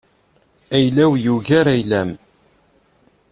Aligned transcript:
Ayla-w 0.75 1.13
yugar 1.23 1.65
ayla-m. 1.73 2.11